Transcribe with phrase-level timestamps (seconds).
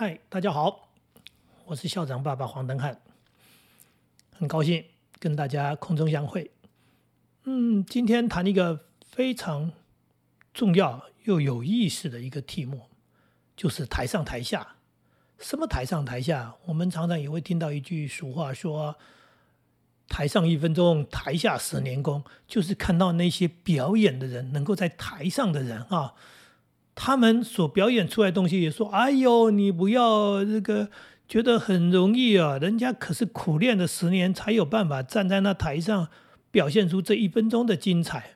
[0.00, 0.90] 嗨，大家好，
[1.64, 3.00] 我是校长爸爸黄登汉，
[4.30, 4.84] 很高兴
[5.18, 6.52] 跟大家空中相会。
[7.46, 9.72] 嗯，今天谈一个非常
[10.54, 12.82] 重要又有意思的一个题目，
[13.56, 14.76] 就是台上台下。
[15.40, 16.54] 什么台上台下？
[16.66, 18.94] 我们常常也会听到一句俗话说
[20.06, 26.14] ：“台上一分钟，台下十年功。”就是看到那些表演的人，能够在台上的人啊。
[27.00, 30.90] 他们所表演出来的东西，也说：“哎呦，你不要这个
[31.28, 36.08] 觉得很容易啊，人家可是苦练了十年才有办法站在那台上
[36.50, 38.30] 表现出这一分钟的精彩。”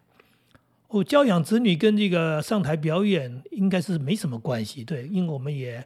[0.86, 5.84] 哦，教养子女跟这个上台表演应该是没什么关系，对，因为我们也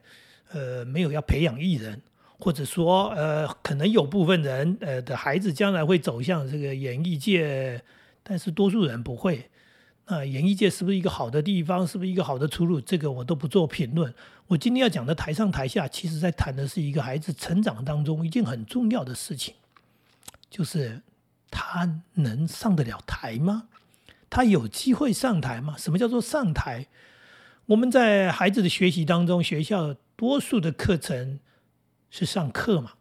[0.52, 2.02] 呃没有要培养艺人，
[2.38, 7.80] 或者说呃可能有部分人呃的孩子将来会走向这个演艺界，
[8.22, 9.48] 但是多数人不会。
[10.06, 11.84] 啊，演艺界是不是一个好的地方？
[11.86, 12.80] 是不是一个好的出路？
[12.80, 14.12] 这个我都不做评论。
[14.46, 19.54] 我今天要讲的台上台下，其实在谈的是一个孩子成长当中一件很重要的事情，
[20.48, 21.02] 就是
[21.50, 23.68] 他能上得了台吗？
[24.30, 25.74] 他有机会上台吗？
[25.76, 26.86] 什么叫做上台？
[27.66, 31.40] 我们在孩子的学习当中，学校多数的课程
[32.10, 32.92] 是上课嘛？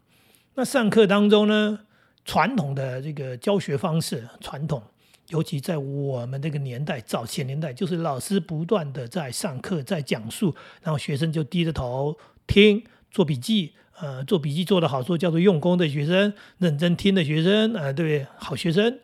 [0.55, 1.81] 那上课当中呢，
[2.23, 4.81] 传统的这个教学方式，传统。
[5.29, 18.27] 尤其在我们这个年代，早前年代，就是老师不断的在上课，在讲述，然后学生就低着头听，做笔记，呃，做笔记做得好，说叫做用功的学生，认真听的学生，呃，对不对？
[18.37, 18.99] 好学生。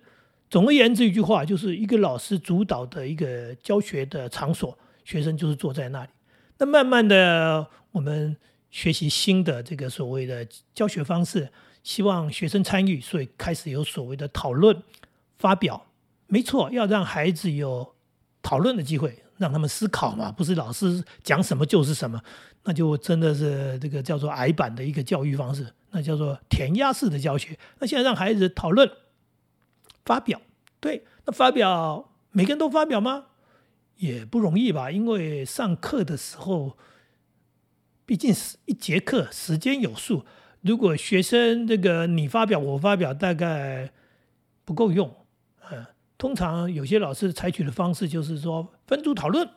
[0.49, 6.09] 总而言之，一句话，就是一个老师主导的一个教学的场所，学生就是坐在那里。
[6.59, 8.37] 那慢慢的，我们
[8.69, 11.49] 学习新的这个所谓的教学方式，
[11.83, 14.83] 希望学生参与，所以开始有所谓的讨论、
[15.39, 15.87] 发表。
[16.31, 17.93] 没错，要让孩子有
[18.41, 22.23] 讨论的机会，让他们思考嘛，不是老师讲什么就是什么，
[22.63, 27.59] 那就真的是这个叫做矮板的一个教育方式，那叫做填鸭式的教学。
[27.79, 28.89] 那现在让孩子讨论、
[30.05, 30.39] 发表，
[30.79, 33.25] 对，那发表每个人都发表吗？
[33.97, 36.77] 也不容易吧，因为上课的时候，
[38.05, 40.25] 毕竟是一节课，时间有数，
[40.61, 43.91] 如果学生这个你发表我发表，大概
[44.63, 45.13] 不够用。
[46.21, 49.49] 通常有些老师采取的方式就是说分组讨论，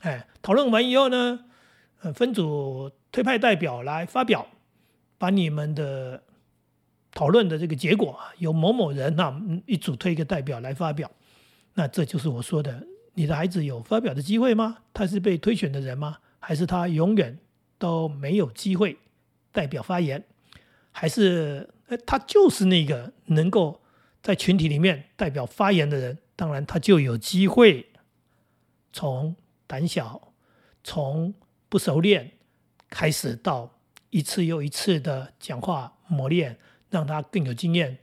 [0.00, 1.40] 哎，讨论完以后呢，
[2.00, 4.46] 呃，分组推派代表来发表，
[5.18, 6.22] 把你们的
[7.12, 11.10] 讨论的这个结果由某某人那一组推一个代表来发表，
[11.74, 14.78] 那这就是我说的，你的孩子有发表的机会吗？
[14.94, 16.16] 他是被推选的人吗？
[16.38, 17.38] 还是他永远
[17.76, 18.96] 都没有机会
[19.52, 20.24] 代表发言？
[20.90, 23.82] 还是呃，他就是那个能够。
[24.22, 27.90] 在群体里面代表发言的人，当然他就有机会
[28.92, 29.36] 从
[29.66, 30.32] 胆小、
[30.82, 31.34] 从
[31.68, 32.32] 不熟练
[32.88, 33.78] 开始，到
[34.10, 36.58] 一次又一次的讲话磨练，
[36.90, 37.98] 让他更有经验。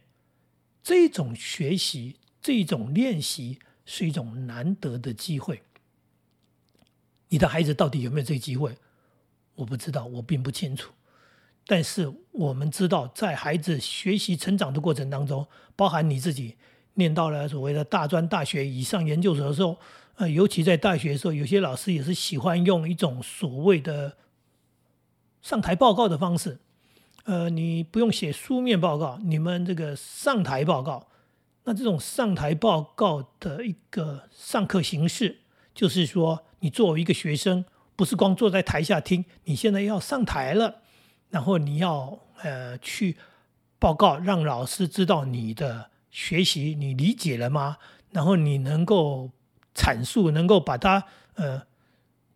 [0.81, 5.64] 这种学习、这种练习是一种难得的机会。
[7.30, 8.78] 你的孩子到底有没有这个机会？
[9.56, 10.94] 我不知道，我并不清楚。
[11.68, 15.46] 但是我们知道，在孩子学习成长的过程当中，
[15.76, 16.56] 包含你自己
[16.94, 19.78] 念到了所谓的大专、大学以上研究所的时候，
[20.18, 24.16] 呃，尤其在大学的时候，有些老师也是喜欢用一种所谓的
[25.42, 26.59] 上台报告的方式。
[27.24, 31.08] 呃，你不用写书面报告，你们这个上台报告。
[31.64, 35.40] 那这种上台报告的一个上课形式，
[35.74, 37.66] 就是说，你作为一个学生，
[37.96, 40.84] 不是光坐在台下听，你现在要上台了。
[41.35, 43.18] 然后你要呃去
[43.78, 47.75] 报告，让老师知道你的学习你理解了吗？
[48.12, 49.29] 然后你能够
[49.75, 51.03] 阐述，能够把它
[51.34, 51.62] 呃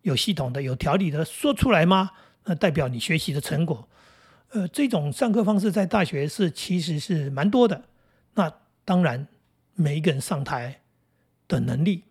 [0.02, 2.10] 有系统的、有条理的说出来吗？
[2.44, 3.88] 那代表你学习的成果。
[4.50, 7.84] 呃，这种上课方式在大学是其实是蛮多的。
[8.34, 8.52] 那
[8.84, 9.26] 当然，
[9.72, 10.82] 每一个人上台
[11.48, 12.04] 的能力，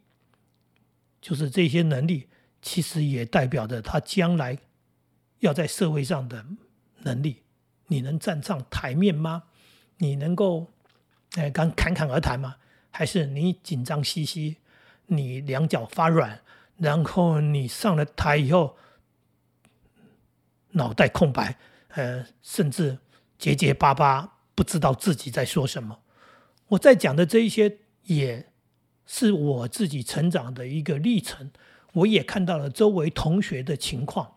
[1.22, 2.30] 就是这些能力，
[2.64, 4.58] 其实也代表着他将来
[5.42, 6.44] 要在社会上的。
[7.04, 7.44] 能力，
[7.88, 9.44] 你能站上台面吗？
[9.98, 10.72] 你能够，
[11.36, 12.56] 哎，敢侃侃而谈吗？
[12.92, 14.58] 还是你紧张兮兮，
[15.08, 16.42] 你两脚发软，
[16.78, 18.78] 然后你上了台以后，
[20.72, 21.58] 脑袋空白，
[21.90, 22.98] 呃，甚至
[23.38, 26.00] 结结巴巴，不知道自己在说什么。
[26.70, 28.52] 我在讲的这一些，也
[29.06, 31.52] 是我自己成长的一个历程，
[31.94, 34.36] 我也看到了周围同学的情况。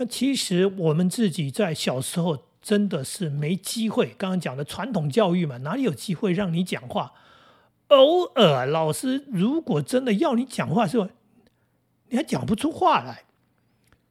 [0.00, 4.14] 那其实我们自己在小时候真的是没机会。
[4.16, 7.12] 刚刚讲的传统教育嘛，哪里有机会让你讲话？
[7.88, 11.10] 偶尔老师如果真的要你讲话的时候，
[12.08, 13.24] 你还讲不出话来。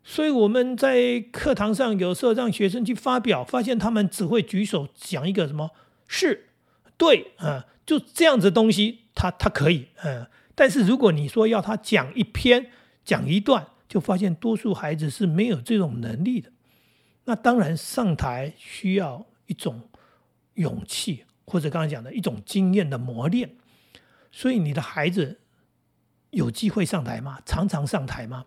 [0.04, 5.72] 所以我们在课堂上有时候让学生去发表，发现他们只会举手讲一个什么
[6.08, 6.50] 是
[6.98, 10.28] 对啊，就这样子东西，他他可以，嗯。
[10.54, 12.70] 但是如果你说要他讲一篇、
[13.04, 16.50] 讲一段，就发现多数孩子是没有这种能力的。
[17.26, 19.90] 那当然上台需要一种
[20.54, 23.56] 勇气，或者刚才讲的一种经验的磨练。
[24.32, 25.40] 所以你的孩子
[26.30, 27.40] 有机会上台吗？
[27.46, 28.46] 常常上台吗？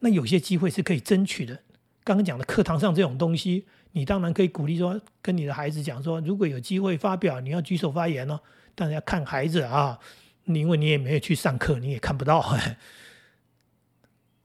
[0.00, 1.62] 那有些机会是可以争取的。
[2.02, 8.40] 刚刚讲的课堂上这种东西，你当然可以鼓励说，跟你的孩子讲说，如果有机会发表，你要举手发言哦。
[8.74, 9.98] 但是要看孩子啊，
[10.44, 12.44] 因为你也没有去上课，你也看不到。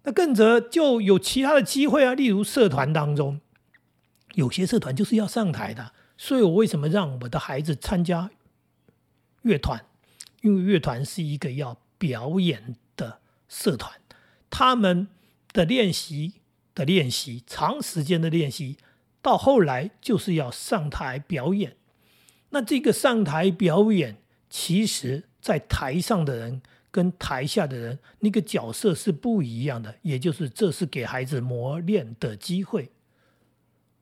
[0.04, 3.42] 那更则就有其他的机会啊，例如社团当中，
[4.36, 5.92] 有些社团就是要上台的。
[6.18, 8.30] 所以我为什么让我的孩子参加
[9.42, 9.84] 乐团？
[10.42, 13.92] 因为乐团是一个要表演的社团，
[14.50, 15.08] 他们。
[15.54, 16.34] 的练习
[16.74, 18.76] 的练习，长时间的练习，
[19.22, 21.78] 到后来就是要上台表演。
[22.50, 24.18] 那这个上台表演，
[24.50, 26.64] 其实在台上的人
[26.94, 32.92] 跟台下的人那个角色是不一样的，也就是这是给孩子磨练的机会。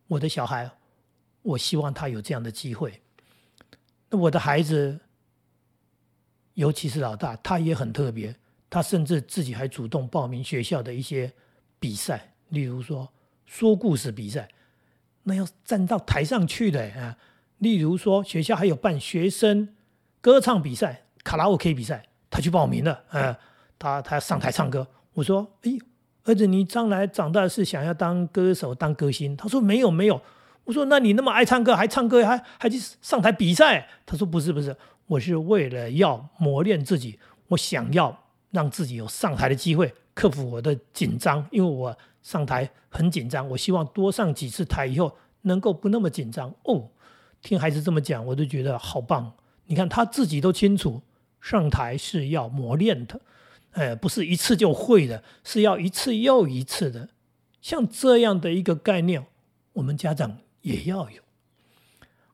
[0.08, 0.70] 我的小孩，
[1.42, 3.02] 我希望他有这样的机会。
[4.10, 5.00] 那我的孩子，
[6.56, 8.36] 尤其是老大，他也很特别。
[8.70, 11.32] 他甚至自己还主动报名学校的一些
[11.80, 13.08] 比赛，例如说
[13.46, 14.50] 说故事比赛，
[15.24, 17.18] 那要站到台上去的啊。
[17.60, 19.76] 例如说学校还有办学生
[20.20, 23.36] 歌唱比赛、卡拉 OK 比赛，他去报名了嗯。
[23.78, 25.72] 他他上台唱歌，我说：“哎，
[26.24, 30.20] 儿子，你将来长大是想要当歌手、当歌星？”他说：“没有，没有。”
[30.66, 34.76] 我说：“那你那么爱唱歌，还唱歌，还还去上台比赛？”他说：“不是，不是，
[35.06, 37.20] 我是为了要磨练自己，
[37.50, 38.18] 我想要。”
[38.52, 43.48] 让自己有上台的机会，克服我的紧张，因为我上台很紧张。
[43.48, 45.10] 我希望多上几次台以后，
[45.44, 46.54] 能够不那么紧张。
[46.66, 46.90] 哦，
[47.42, 49.32] 听孩子这么讲，我都觉得好棒。
[49.68, 51.02] 你看他自己都清楚，
[51.42, 53.20] 上台是要磨练的，
[53.72, 57.10] 哎，不是一次就会的，是要一次又一次的。
[57.62, 59.26] 像这样的一个概念，
[59.74, 61.22] 我们家长也要有。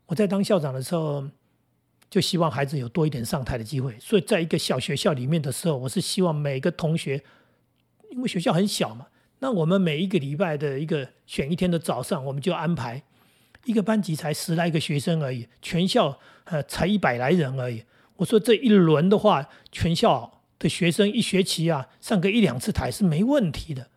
[0.07, 1.27] 我在当校长的时候。
[2.09, 7.21] 就希望孩子有多一点上台的机会，所以在一个小学校里面的时候，我是希望每个同学，
[8.11, 9.07] 因为学校很小嘛，
[9.39, 13.03] 那我们每一个礼拜的一个选一天的早上，我们就安排
[13.65, 17.83] 一个班级才十来个学生而已，全校呃才一百来人而已。
[18.17, 23.87] 我说这一轮的话，全校的学生一学期啊上个一两次台是没问题的。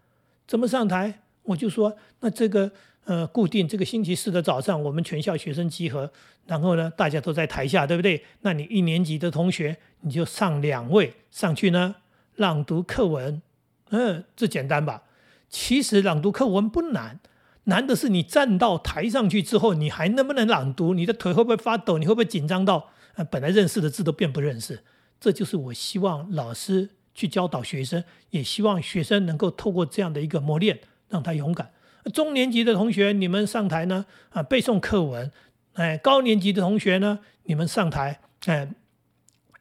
[0.47, 1.21] 怎么上台？
[1.43, 2.73] 我就说那这个。
[3.07, 6.13] 呃，固定这个星期四的早上，我们全校学生集合，
[6.47, 8.23] 然后呢，大家都在台下，对不对？
[8.43, 11.97] 那你一年级的同学，你就上两位上去呢，
[12.37, 13.43] 朗读课文，
[13.89, 15.05] 嗯，这简单吧？
[15.49, 17.19] 其实朗读课文不难，
[17.65, 20.95] 难的是你站到台上去之后，你还能不能朗读？
[20.95, 21.99] 你的腿会不会发抖？
[21.99, 22.91] 你会不会紧张到
[23.21, 24.83] 呃，本来认识的字都变不认识？
[25.21, 30.81] 这就是我希望老师去教导学生，也希望学生能够透过这样的一个磨练，
[31.11, 31.71] 让他勇敢。
[32.15, 34.07] 中年级的同学，你们上台呢？
[34.31, 35.31] 啊，背诵课文。
[35.75, 37.19] 哎，高年级的同学呢？
[37.43, 38.67] 你们上台，哎，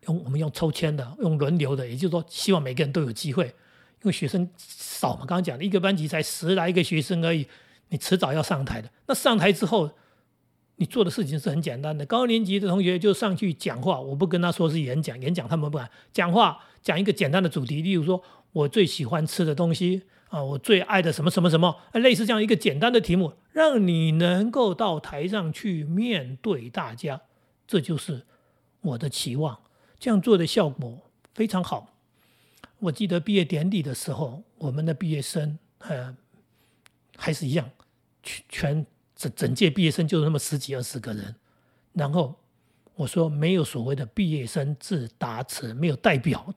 [0.06, 3.48] 用我们用抽签的，用轮流的，也就是说，希望每个人都有机会。
[3.48, 7.46] 因为学生少嘛，刚刚讲的一个班级才十来个学生而已，
[7.90, 8.90] 你迟早要上台的。
[9.08, 9.92] 那上台之后，
[10.80, 12.06] 你做的事情是很简单的。
[12.06, 20.02] 高年级的同学就上去讲话，我不跟他说是演讲，演讲他们不敢讲话，讲一个简单的主题，例如说我最喜欢吃的东西。
[20.30, 27.20] 啊，我最爱的什么什么什么，类似这样一个简单的题目，让你能够到台上去面对大家，
[27.66, 28.28] 这就是
[28.82, 29.58] 我的期望。
[29.98, 31.00] 这样做的效果
[31.34, 31.96] 非常好。
[32.78, 36.16] 我记得毕业典礼的时候，我们的毕业生，呃，
[37.18, 37.68] 还是一样，
[38.22, 38.86] 全全
[39.20, 41.36] 整整届毕业生就那么十几二十个人。
[41.92, 42.40] 然后
[42.96, 46.56] 我说，没有所谓的毕业生自答词，没有代表，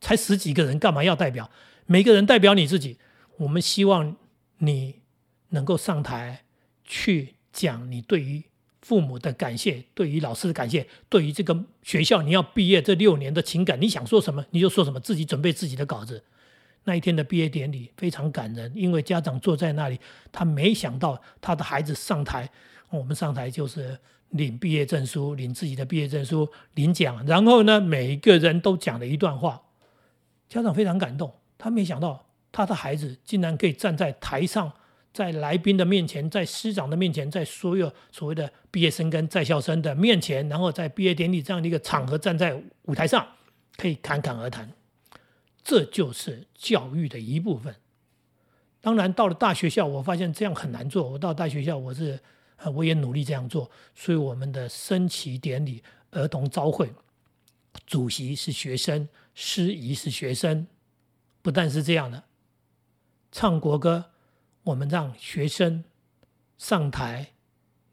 [0.00, 1.50] 才十几个人，干嘛要代表？
[1.86, 2.98] 每个人代表你自己。
[3.38, 4.14] 我们希望
[4.58, 5.00] 你
[5.48, 6.44] 能够上台
[6.84, 8.44] 去讲你对于
[8.80, 16.22] 父母的感谢，对于老师的感谢，对于这个学校你要毕业这六年的情感，你想说什么你就说什么，自己准备自己的稿子。
[16.84, 19.98] 那一天的毕业典礼非常感人，因为家长坐在那里，
[20.30, 22.48] 他没想到他的孩子上台，
[22.90, 23.98] 我们上台就是
[24.30, 29.62] 领毕业证书，领自己的毕业证书，领奖，然后呢，每一个人都讲了一段话，
[30.48, 32.26] 家长非常感动，他没想到。
[32.56, 34.72] 他的孩子竟然可以站在台上，
[35.12, 43.26] 在来宾的面前，在师长的面前，在所有所谓的毕业生跟在校生的面前，然后在毕业典礼这样的一个场合站在舞台上，
[43.76, 44.70] 可以侃侃而谈。
[45.64, 47.74] 这就是教育的一部分。
[48.82, 51.10] 当然到了大学校，我发现这样很难做。
[51.10, 52.20] 我到大学校，我是
[52.56, 53.70] 呃我也努力这样做。
[53.94, 56.92] 所以我们的升旗典礼、儿童朝会，
[57.86, 60.66] 主席是学生，司仪是学生。
[61.40, 62.24] 不但是这样的，
[63.32, 64.12] 唱国歌，
[64.64, 65.82] 我们让学生
[66.58, 67.32] 上台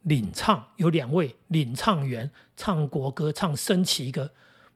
[0.01, 4.31] 领唱，有两位领唱员唱国歌、唱升旗歌，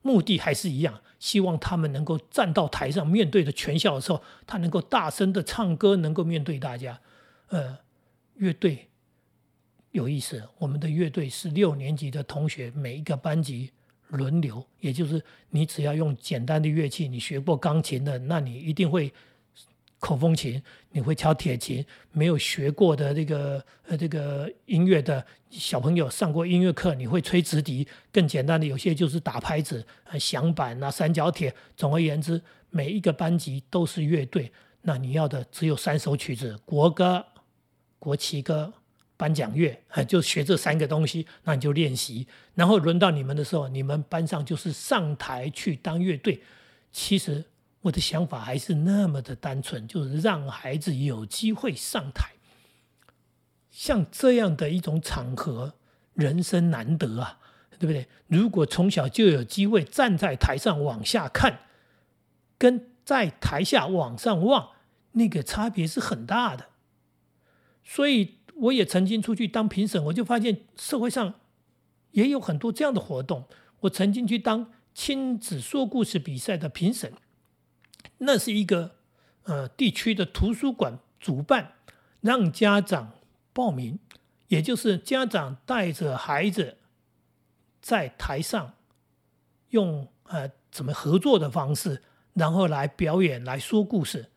[0.06, 1.02] 目的还是一样。
[1.18, 7.02] 希望他们能够站到台上，面对着全校的时候，他能够大声的唱歌，能够面对大家。
[7.48, 7.80] 呃，
[8.36, 8.90] 乐队
[9.90, 13.72] 有意思，我们的乐队是六年级的同学，每一个班级
[14.10, 19.12] 轮流，也就是你只要用简单的乐器，你学过钢琴的，那你一定会。
[20.06, 27.88] 口风琴，你会敲铁琴；没有学过的这个呃这个音乐的小朋友，上过音乐课，你会吹直笛。
[28.12, 29.84] 更简单的，有些就是打拍子、
[30.20, 31.52] 响板啊、三角铁。
[31.76, 34.52] 总而言之，每一个班级都是乐队。
[34.84, 37.26] 那你要的只有三首曲子：国歌、
[37.98, 38.72] 国旗歌、
[39.18, 39.76] 颁奖乐，
[40.08, 41.26] 就学这三个东西。
[41.46, 42.28] 那你就练习。
[42.54, 46.44] 然后轮到你们的时候，你们班上就是上台去当乐队。
[46.92, 47.44] 其实。
[47.86, 52.32] 我的想法还是那么的单纯，就是让孩子有机会上台。
[53.70, 55.76] 像这样的一种场合，
[56.14, 57.40] 人生难得啊，
[57.78, 58.08] 对不对？
[58.26, 61.60] 如果从小就有机会站在台上往下看，
[62.58, 64.70] 跟在台下往上望，
[65.12, 66.70] 那个差别是很大的。
[67.84, 71.36] 所以我也曾经出去当评审，我就发现社会上
[72.12, 73.46] 也有很多这样的活动。
[73.82, 77.14] 我曾经去当亲子说故事比赛的评审。
[78.20, 78.96] 那是一个
[79.44, 81.74] 呃地区的图书馆主办，
[82.22, 83.12] 让家长
[83.54, 84.00] 报名，
[84.48, 86.78] 也就是家长带着孩子
[87.82, 88.74] 在台上
[89.70, 92.02] 用呃怎么合作的方式，
[92.34, 94.32] 然后来表演来说故事。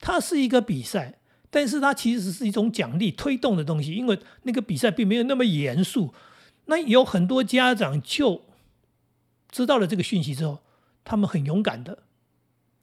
[0.00, 1.18] 它是一个比赛，
[1.50, 6.12] 但是它其实是一种奖励推动的东西，因为那个比赛并没有那么严肃。
[6.66, 8.42] 那有很多家长就
[9.50, 10.60] 知道了这个讯息之后，
[11.04, 12.02] 他们很勇敢的。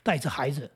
[0.03, 0.71] 带着孩子，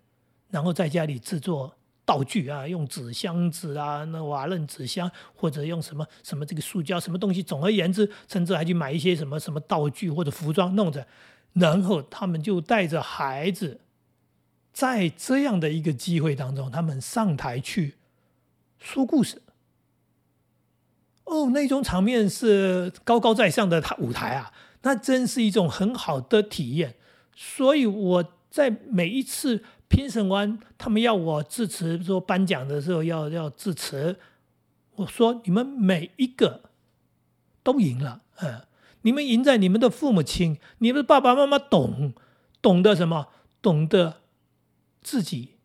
[0.49, 11.07] 然后在家里制作道具啊，用纸箱子啊，那瓦楞纸箱，或者用什么什么这个塑胶什么东西，总而言之，甚至还去买一些什么什么道具或者服装弄着，
[11.53, 13.81] 然后他们就带着孩子，
[14.71, 17.95] 在这样的一个机会当中，他们上台去
[18.77, 19.41] 说故事。
[21.23, 24.53] 哦，那种场面是高高在上的舞台啊，
[24.83, 26.95] 那真是一种很好的体验。
[27.35, 28.31] 所以我。
[28.55, 34.17] 在每一次评审完，他们要我致辞，说颁奖的时候要要致辞，
[34.95, 36.61] 我说你们每一个
[37.61, 38.61] 都赢了，嗯，
[39.01, 42.13] 你们赢在你们的父母亲，你们的爸爸妈妈懂，
[42.61, 43.27] 懂得什么？
[43.61, 44.21] 懂得
[45.01, 45.55] 自己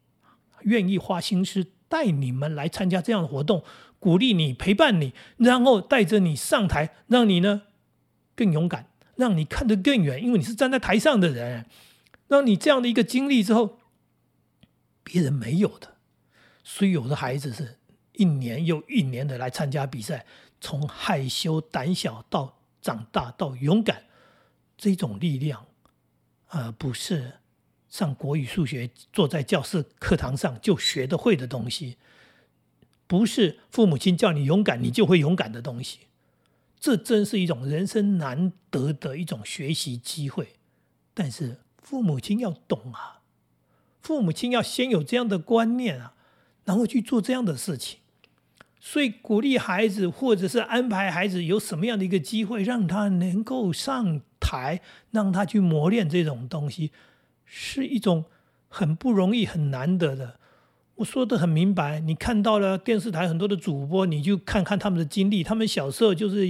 [0.63, 3.63] 愿意花心思带你们来参加这样的活动，
[4.01, 7.63] 鼓励你，陪伴你，然后带着你上台，让你呢
[8.35, 11.67] 更勇敢，让你看得更远，因为你是站在台上的人。
[12.31, 13.81] 让你这样的一个经历之后，
[15.03, 15.97] 别人没有的，
[16.63, 17.81] 所以有的孩子是
[18.13, 20.25] 一年又一年的来参加比赛，
[20.61, 24.05] 从害羞胆小到长大到勇敢，
[24.79, 25.67] 这种力量，
[26.47, 27.41] 而不是
[27.89, 31.97] 上国语、数学坐在教室课堂上就学得会的东西，
[33.09, 36.07] 不是父母亲叫你勇敢你就会勇敢的东西，
[36.79, 40.51] 这真是一种人生难得的一种学习机会，
[41.13, 41.59] 但是。
[41.91, 43.19] 父母亲要懂啊，
[44.01, 46.15] 父母亲要先有这样的观念啊，
[46.65, 47.99] 然后去做这样的事情。
[48.79, 54.81] 所以鼓励孩子，或者是安排孩子有什么样的一个机会，让他能够上台，
[55.11, 56.93] 让他去磨练这种东西，
[57.45, 58.27] 是一种
[58.69, 60.39] 很不容易、很难得的。
[60.95, 66.47] 我说的很明白，你看到了电视台很多的主播，你就看看他们的经历，他们小时候就是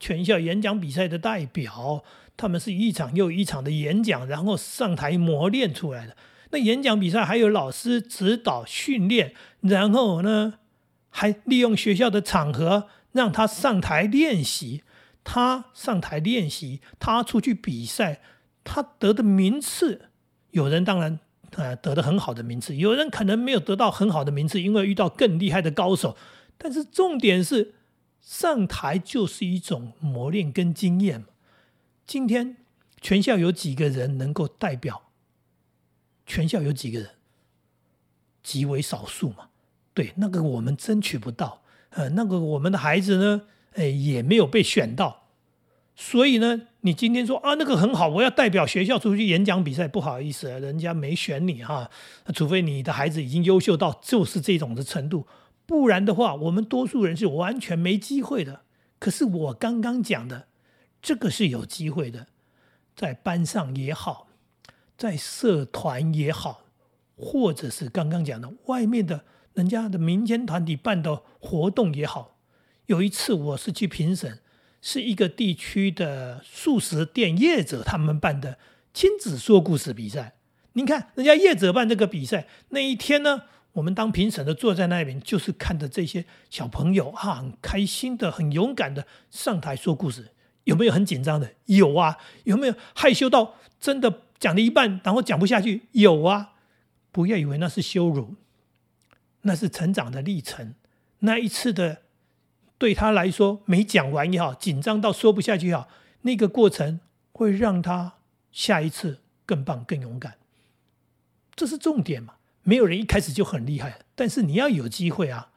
[0.00, 2.02] 全校演讲比赛的代表。
[2.36, 6.16] 他们是一场又一场的演讲，然后上台磨练出来的。
[6.50, 10.54] 那演讲比赛还有老师指导训练，然后呢，
[11.08, 14.82] 还利用学校的场合让他上台练习。
[15.24, 18.20] 他上台练习，他出去比赛，
[18.64, 20.08] 他得的名次，
[20.50, 21.20] 有人当然
[21.52, 26.16] 呃得的很好的名次，有人可能没有得到很好的名次，因为遇到更厉害的高手。
[26.58, 27.74] 但是重点是
[28.20, 31.26] 上台就是一种磨练跟经验嘛。
[32.06, 32.56] 今天
[33.00, 35.10] 全校有几个人能够代表？
[36.26, 37.10] 全校有几个人？
[38.42, 39.48] 极为少数嘛。
[39.94, 41.62] 对，那个我们争取不到。
[41.90, 43.42] 呃，那个我们的孩子呢，
[43.74, 45.28] 哎，也没有被选到。
[45.94, 51.90] 所以呢，你今天说啊那个很好，我要代表学校出去演讲比赛，不好意思，人家没选你哈，
[52.34, 55.26] 除非你的孩子已经优秀到就是这种的程度，
[55.66, 58.62] 不然的话，我们多数人是完全没机会的。
[58.98, 60.48] 可是我刚刚讲的
[61.02, 62.28] 这个是有机会的，
[62.96, 64.28] 在班上也好，
[64.96, 66.62] 在社团也好，
[67.16, 72.38] 或者是刚刚讲的外面的人家的民间团体办的活动也好，
[72.86, 74.38] 有一次我是去评审。
[74.84, 78.58] 是一个地区的素食店业者他们办的
[78.92, 80.34] 亲子说故事比赛。
[80.72, 83.42] 您看，人家业者办这个比赛那一天呢，
[83.74, 90.32] 我们当评审的坐在那边，就是看着这些小朋友啊，很开心的、很勇敢的上台说故事。
[90.64, 91.52] 有没有很紧张的？
[91.66, 92.18] 有啊。
[92.44, 95.82] 有没有害羞到真的讲了一半，然后讲不下去？
[95.92, 96.52] 有啊。
[97.10, 98.34] 不要以为那是羞辱，
[99.42, 100.74] 那是成长的历程。
[101.20, 102.02] 那一次的。
[102.78, 105.86] 对他来说，没讲完也好，紧张到说不下去也好，
[106.22, 106.98] 那个过程
[107.30, 108.14] 会让他
[108.50, 110.34] 下一次更棒、更勇敢。
[111.54, 112.34] 这是重点嘛？
[112.64, 115.52] 没有人一开始就很厉害，但是你要有机会啊。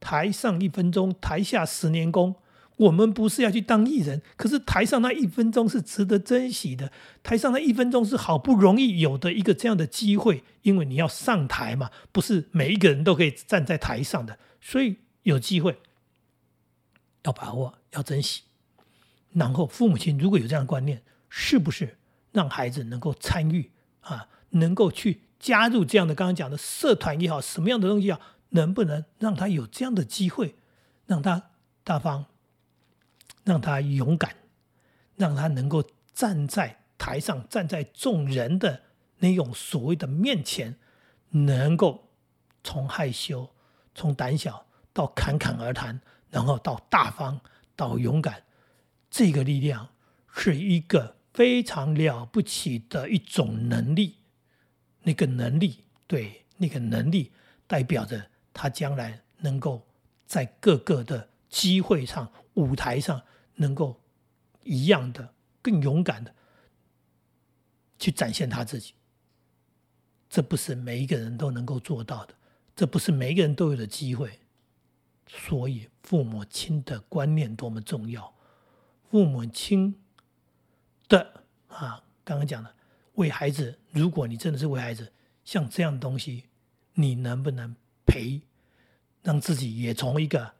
[0.00, 2.34] 台上一分钟，台下十年功。
[2.76, 6.90] 我们不是要去当艺人，可是台上那一分钟是值得珍惜的。
[7.22, 15.78] 台上那一分钟是好不容易有的一个这样的机会，因为你要上台嘛，不是每一个人都可以站在台上的，所以有机会。
[17.24, 18.42] 要把握，要珍惜。
[19.32, 21.96] 然后，父母亲如果有这样的观念，是不是
[22.32, 24.26] 让孩子能够参与啊？
[24.50, 28.18] 能够去加入这样的刚刚讲的社团也好，什么样的东西啊？
[28.50, 30.56] 能不能让他有这样的机会，
[31.06, 31.50] 让他
[31.84, 32.26] 大方，
[33.44, 34.34] 让他勇敢，
[35.16, 38.82] 让他能够站在台上，站在众人的
[39.18, 40.76] 那种所谓的面前，
[41.30, 42.10] 能够
[42.62, 43.48] 从害羞、
[43.94, 46.00] 从胆小到侃侃而谈。
[46.30, 47.38] 然后到大方，
[47.76, 48.44] 到勇敢，
[49.10, 49.90] 这个力量
[50.34, 54.16] 是一个非常了不起的一种能力。
[55.02, 57.32] 那个能力，对那个能力，
[57.66, 59.86] 代表着他将来能够
[60.26, 63.22] 在各个的机会上、舞台上，
[63.56, 64.00] 能够
[64.64, 66.34] 一样的更勇敢的
[67.98, 68.94] 去展现他自己。
[70.30, 72.34] 这不是每一个人都能够做到的，
[72.74, 74.40] 这不是每一个人都有的机会。
[75.26, 78.34] 所以，父母亲的观念多么重要！
[79.10, 79.94] 父母亲
[81.06, 82.74] 的啊，刚刚讲的，
[83.16, 85.12] 为孩子，如果你真的是为孩子，
[85.44, 86.44] 像这样东西，
[86.94, 87.76] 你能不能
[88.06, 88.40] 陪，
[89.22, 90.54] 让自己也从一个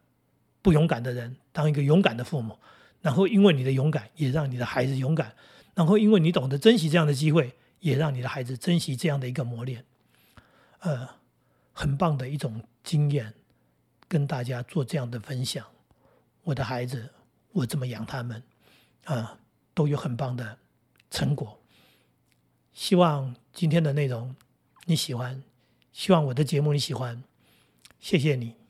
[0.62, 2.56] 不勇敢的人，当一个勇敢的父母，
[3.00, 5.34] 然后因为你的勇敢，也让你的孩子勇敢，
[5.74, 9.84] 然后因为你懂得珍惜这样的机会，也让你的孩子珍惜这样的一个磨练，
[10.78, 11.08] 呃，
[11.72, 13.34] 很棒的一种经验。
[14.08, 15.66] 跟大家做这样的分享，
[16.42, 17.10] 我的孩子，
[17.52, 18.42] 我怎么养他们，
[19.04, 19.38] 啊，
[19.72, 20.58] 都有很棒的
[21.10, 21.58] 成果。
[22.74, 24.36] 希望今天的内容
[24.84, 25.42] 你喜欢，
[25.94, 27.24] 希望我的节目你喜欢，
[28.00, 28.61] 谢谢你。